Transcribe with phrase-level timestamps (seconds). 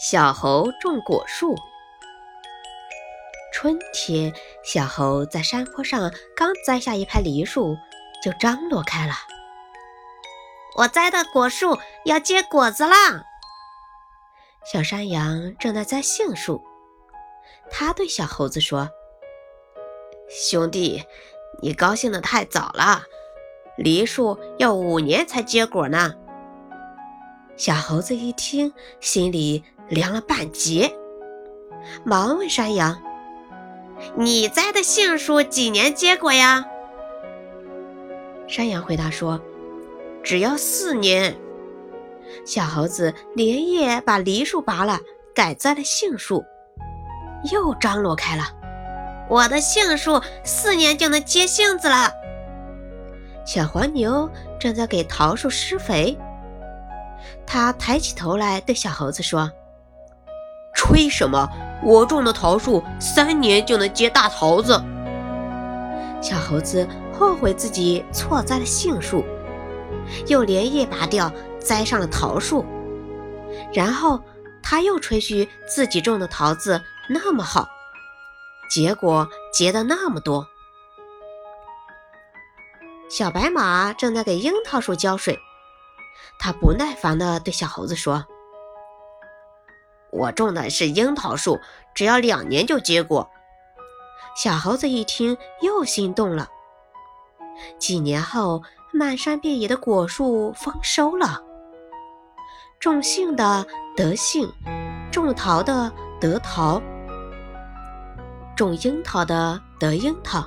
[0.00, 1.54] 小猴种果树。
[3.52, 4.32] 春天，
[4.64, 7.76] 小猴在山坡上刚栽下一排梨树，
[8.24, 9.12] 就张罗开了。
[10.78, 13.24] 我栽的果树要结果子啦！
[14.64, 16.62] 小山羊正在栽杏树，
[17.70, 18.88] 他对小猴子说
[20.30, 21.04] ：“兄弟，
[21.60, 23.02] 你高兴的太早了，
[23.76, 26.14] 梨树要五年才结果呢。”
[27.58, 30.94] 小猴子一听，心里凉了半截，
[32.04, 32.96] 忙问山羊
[34.16, 36.64] ：“你栽的杏树几年结果呀？”
[38.46, 39.40] 山羊回答说
[40.22, 41.36] ：“只要四年。”
[42.46, 45.00] 小猴子连夜把梨树拔了，
[45.34, 46.44] 改栽了杏树，
[47.50, 48.44] 又张罗开了
[49.28, 52.12] ：“我的杏树四年就能结杏子了。”
[53.44, 56.16] 小黄牛正在给桃树施肥。
[57.44, 59.50] 它抬起头来对小猴子说
[60.92, 61.48] ：“为什么？
[61.82, 64.82] 我种的桃树三年就能结大桃子。”
[66.20, 69.24] 小猴子后悔自己错栽了杏树，
[70.26, 72.64] 又连夜拔掉，栽上了桃树。
[73.72, 74.20] 然后
[74.62, 77.68] 他又吹嘘自己种的桃子那么好，
[78.70, 80.46] 结果结的那么多。
[83.08, 85.38] 小白马正在给樱桃树浇水。
[86.38, 88.24] 他不耐烦地对小猴子说
[90.12, 91.58] ：“我种的是樱桃树，
[91.94, 93.30] 只要两年就结果。”
[94.36, 96.48] 小猴子一听又心动了。
[97.78, 101.42] 几年后，漫山遍野的果树丰收了。
[102.78, 103.66] 种杏的
[103.96, 104.50] 得杏，
[105.10, 106.80] 种桃的得桃，
[108.56, 110.42] 种樱桃的得樱桃，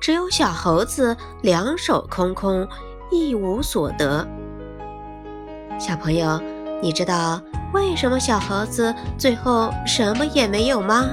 [0.00, 2.66] 只有小猴子两手空空，
[3.10, 4.26] 一无所得。
[5.78, 6.40] 小朋友，
[6.80, 7.38] 你知道
[7.76, 11.10] 为什么小猴子最后什么也没有吗？